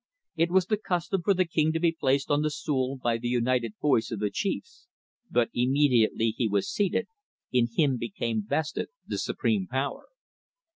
[0.35, 3.27] It was the custom for the king to be placed on the stool by the
[3.27, 4.87] united voice of the chiefs;
[5.29, 7.05] but immediately he was seated
[7.51, 10.05] in him became vested the supreme power.